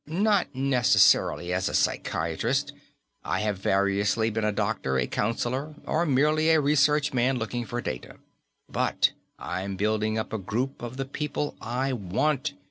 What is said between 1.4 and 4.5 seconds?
as a psychiatrist; I have variously been